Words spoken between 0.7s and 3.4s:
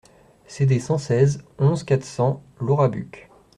cent seize, onze, quatre cents Laurabuc